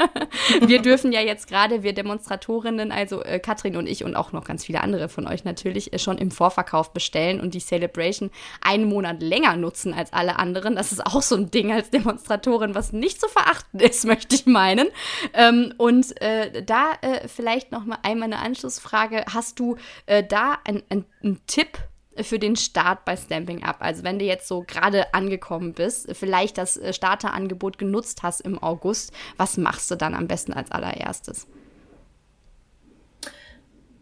[0.66, 4.44] wir dürfen ja jetzt gerade, wir Demonstratorinnen, also äh, Katrin und ich und auch noch
[4.44, 8.30] ganz viele andere von euch natürlich, äh, schon im Vorverkauf bestellen und die Celebration
[8.62, 10.76] einen Monat länger nutzen als alle anderen.
[10.76, 14.46] Das ist auch so ein Ding als Demonstratorin, was nicht zu verachten ist, möchte ich
[14.46, 14.88] meinen.
[15.34, 19.26] Ähm, und äh, da äh, vielleicht noch mal einmal eine Anschlussfrage.
[19.30, 21.78] Hast du äh, da ein, ein ein, Tipp
[22.16, 23.76] für den Start bei Stamping Up?
[23.80, 28.62] Also wenn du jetzt so gerade angekommen bist, vielleicht das äh, Starterangebot genutzt hast im
[28.62, 31.46] August, was machst du dann am besten als allererstes?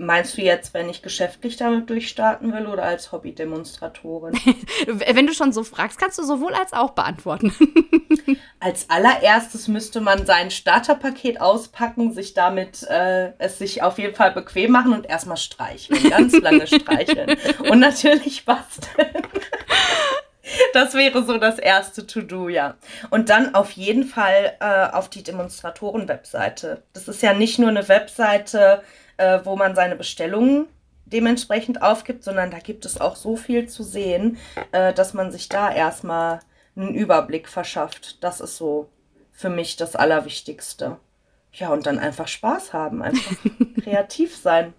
[0.02, 4.32] Meinst du jetzt, wenn ich geschäftlich damit durchstarten will oder als Hobbydemonstratorin?
[4.86, 7.52] wenn du schon so fragst, kannst du sowohl als auch beantworten.
[8.60, 14.32] als allererstes müsste man sein Starterpaket auspacken, sich damit äh, es sich auf jeden Fall
[14.32, 17.36] bequem machen und erstmal streicheln, ganz lange streicheln
[17.70, 19.22] und natürlich basteln.
[20.72, 22.76] Das wäre so das erste To-Do, ja.
[23.10, 26.84] Und dann auf jeden Fall äh, auf die Demonstratoren-Webseite.
[26.94, 28.82] Das ist ja nicht nur eine Webseite,
[29.20, 30.66] äh, wo man seine Bestellungen
[31.04, 34.38] dementsprechend aufgibt, sondern da gibt es auch so viel zu sehen,
[34.72, 36.40] äh, dass man sich da erstmal
[36.74, 38.22] einen Überblick verschafft.
[38.24, 38.88] Das ist so
[39.30, 40.96] für mich das Allerwichtigste.
[41.52, 43.35] Ja, und dann einfach Spaß haben, einfach
[43.85, 44.72] kreativ sein,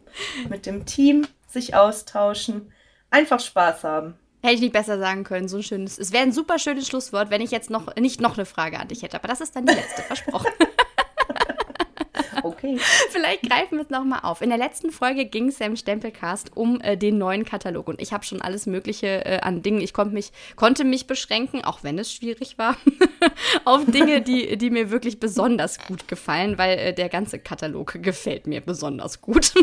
[0.49, 2.71] mit dem Team sich austauschen,
[3.09, 4.15] einfach Spaß haben.
[4.41, 5.49] Hätte ich nicht besser sagen können.
[5.49, 5.99] So ein schönes.
[5.99, 8.87] Es wäre ein super schönes Schlusswort, wenn ich jetzt noch nicht noch eine Frage an
[8.87, 9.17] dich hätte.
[9.17, 10.51] Aber das ist dann die letzte, versprochen.
[12.43, 12.77] Okay.
[13.09, 14.41] Vielleicht greifen wir es nochmal auf.
[14.41, 18.13] In der letzten Folge ging es im Stempelcast um äh, den neuen Katalog und ich
[18.13, 19.81] habe schon alles Mögliche äh, an Dingen.
[19.81, 22.75] Ich mich, konnte mich beschränken, auch wenn es schwierig war,
[23.65, 28.47] auf Dinge, die, die mir wirklich besonders gut gefallen, weil äh, der ganze Katalog gefällt
[28.47, 29.53] mir besonders gut.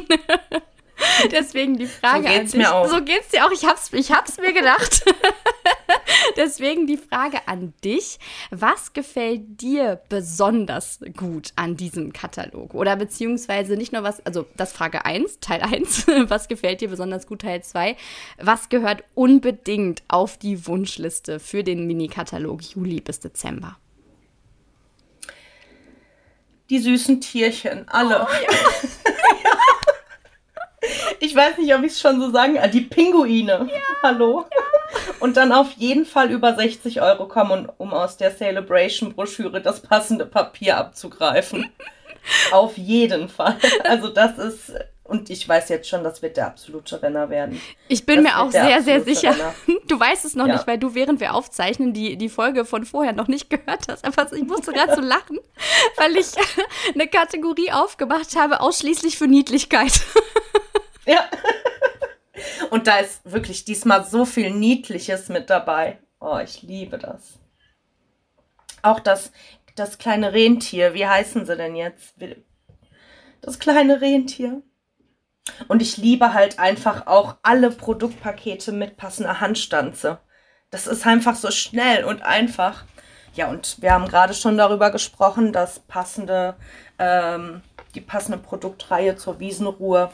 [1.30, 2.54] Deswegen die Frage so geht's an dich.
[2.54, 2.88] Mir auch.
[2.88, 3.52] So geht's dir auch.
[3.52, 5.04] Ich hab's, ich hab's mir gedacht.
[6.36, 8.18] Deswegen die Frage an dich.
[8.50, 12.74] Was gefällt dir besonders gut an diesem Katalog?
[12.74, 16.06] Oder beziehungsweise nicht nur was, also das Frage 1, Teil 1.
[16.28, 17.96] Was gefällt dir besonders gut, Teil 2?
[18.38, 23.76] Was gehört unbedingt auf die Wunschliste für den Mini-Katalog Juli bis Dezember?
[26.70, 28.22] Die süßen Tierchen, alle.
[28.22, 28.88] Oh, ja.
[31.20, 33.68] Ich weiß nicht, ob ich es schon so sagen Die Pinguine.
[33.70, 34.44] Ja, Hallo.
[34.50, 34.58] Ja.
[35.20, 40.26] Und dann auf jeden Fall über 60 Euro kommen, um aus der Celebration-Broschüre das passende
[40.26, 41.70] Papier abzugreifen.
[42.52, 43.56] auf jeden Fall.
[43.84, 44.72] Also das ist
[45.08, 47.58] und ich weiß jetzt schon, das wird der absolute Renner werden.
[47.88, 49.30] Ich bin das mir auch sehr, sehr sicher.
[49.30, 49.54] Renner.
[49.88, 50.52] Du weißt es noch ja.
[50.52, 54.04] nicht, weil du, während wir aufzeichnen, die, die Folge von vorher noch nicht gehört hast.
[54.04, 55.38] Aber ich musste gerade so lachen,
[55.96, 56.26] weil ich
[56.94, 60.02] eine Kategorie aufgemacht habe, ausschließlich für Niedlichkeit.
[61.08, 61.28] Ja.
[62.70, 65.98] Und da ist wirklich diesmal so viel Niedliches mit dabei.
[66.20, 67.38] Oh, ich liebe das.
[68.82, 69.32] Auch das,
[69.74, 70.94] das kleine Rentier.
[70.94, 72.14] Wie heißen sie denn jetzt?
[73.40, 74.62] Das kleine Rentier.
[75.66, 80.18] Und ich liebe halt einfach auch alle Produktpakete mit passender Handstanze.
[80.70, 82.84] Das ist einfach so schnell und einfach.
[83.32, 86.56] Ja, und wir haben gerade schon darüber gesprochen, dass passende,
[86.98, 87.62] ähm,
[87.94, 90.10] die passende Produktreihe zur Wiesenruhe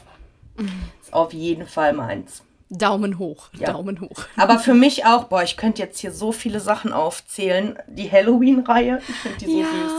[1.01, 2.43] ist auf jeden Fall meins.
[2.69, 3.71] Daumen hoch, ja.
[3.71, 4.25] Daumen hoch.
[4.37, 7.77] Aber für mich auch, boah, ich könnte jetzt hier so viele Sachen aufzählen.
[7.87, 9.65] Die Halloween-Reihe, ich finde die so ja.
[9.65, 9.91] süß.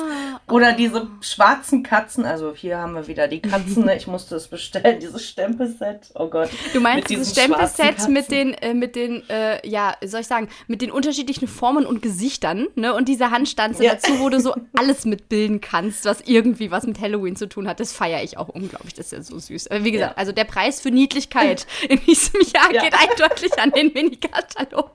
[0.49, 3.97] Oder diese schwarzen Katzen, also hier haben wir wieder die Katzen, ne?
[3.97, 6.11] ich musste es bestellen, dieses Stempelset.
[6.15, 6.51] Oh Gott.
[6.73, 10.83] Du meinst dieses Stempelset mit den, äh, mit den, äh, ja, soll ich sagen, mit
[10.83, 12.95] den unterschiedlichen Formen und Gesichtern, ne?
[12.95, 13.95] Und diese Handstanze ja.
[13.95, 17.81] dazu, wo du so alles mitbilden kannst, was irgendwie was mit Halloween zu tun hat.
[17.81, 18.95] Das feiere ich auch unglaublich.
[18.95, 19.69] Das ist ja so süß.
[19.73, 20.19] Aber wie gesagt, ja.
[20.19, 24.93] also der Preis für Niedlichkeit in diesem Jahr geht eindeutig an den Minikatalog.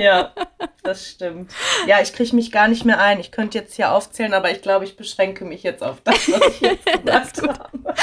[0.00, 0.32] Ja,
[0.82, 1.52] das stimmt.
[1.86, 3.20] Ja, ich kriege mich gar nicht mehr ein.
[3.20, 6.48] Ich könnte jetzt hier aufzählen, aber ich glaube, ich beschränke mich jetzt auf das, was
[6.48, 7.94] ich jetzt gesagt habe.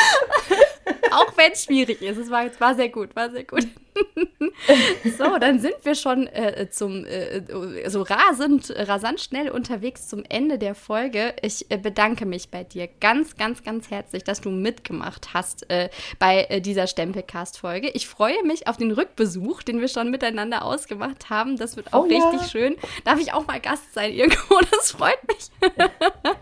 [1.11, 2.17] Auch wenn es schwierig ist.
[2.17, 3.67] Es war, war sehr gut, war sehr gut.
[5.17, 10.57] so, dann sind wir schon äh, zum äh, so rasend, rasant schnell unterwegs zum Ende
[10.57, 11.33] der Folge.
[11.41, 15.89] Ich äh, bedanke mich bei dir ganz, ganz, ganz herzlich, dass du mitgemacht hast äh,
[16.19, 17.89] bei äh, dieser Stempelcast-Folge.
[17.91, 21.57] Ich freue mich auf den Rückbesuch, den wir schon miteinander ausgemacht haben.
[21.57, 22.47] Das wird auch oh, richtig ja.
[22.47, 22.75] schön.
[23.05, 24.55] Darf ich auch mal Gast sein irgendwo?
[24.71, 25.49] Das freut mich.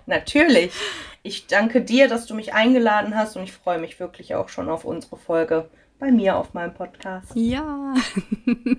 [0.05, 0.71] Natürlich.
[1.25, 4.69] Ich danke dir, dass du mich eingeladen hast und ich freue mich wirklich auch schon
[4.69, 7.31] auf unsere Folge bei mir auf meinem Podcast.
[7.33, 7.93] Ja.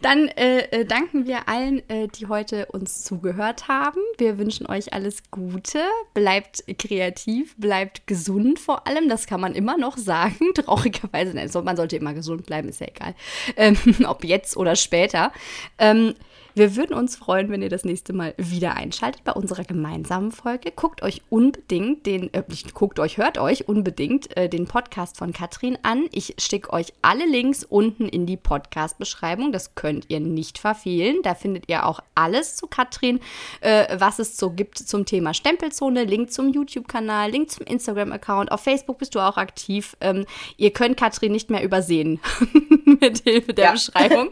[0.00, 4.00] Dann äh, äh, danken wir allen, äh, die heute uns zugehört haben.
[4.16, 5.80] Wir wünschen euch alles Gute.
[6.14, 9.10] Bleibt kreativ, bleibt gesund vor allem.
[9.10, 10.38] Das kann man immer noch sagen.
[10.54, 13.14] Traurigerweise, nein, man sollte immer gesund bleiben, ist ja egal.
[13.58, 15.32] Ähm, ob jetzt oder später.
[15.76, 16.14] Ähm,
[16.56, 20.72] wir würden uns freuen, wenn ihr das nächste Mal wieder einschaltet bei unserer gemeinsamen Folge.
[20.74, 22.42] Guckt euch unbedingt den, äh,
[22.72, 26.08] guckt euch, hört euch unbedingt äh, den Podcast von Katrin an.
[26.12, 29.52] Ich schicke euch alle Links unten in die Podcast-Beschreibung.
[29.52, 31.18] Das könnt ihr nicht verfehlen.
[31.22, 33.20] Da findet ihr auch alles zu Katrin,
[33.60, 36.04] äh, was es so gibt zum Thema Stempelzone.
[36.04, 38.50] Link zum YouTube-Kanal, Link zum Instagram-Account.
[38.50, 39.94] Auf Facebook bist du auch aktiv.
[40.00, 40.24] Ähm,
[40.56, 42.18] ihr könnt Katrin nicht mehr übersehen
[43.00, 43.72] mit Hilfe der ja.
[43.72, 44.30] Beschreibung.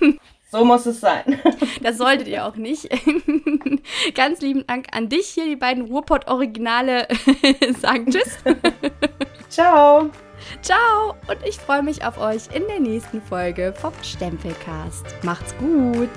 [0.52, 1.40] So muss es sein.
[1.82, 2.88] Das solltet ihr auch nicht.
[4.14, 5.46] Ganz lieben Dank an dich hier.
[5.46, 7.08] Die beiden Ruhrpott-Originale
[7.80, 8.38] sagen Tschüss.
[9.48, 10.10] Ciao.
[10.60, 11.16] Ciao.
[11.26, 15.06] Und ich freue mich auf euch in der nächsten Folge vom Stempelcast.
[15.22, 16.10] Macht's gut.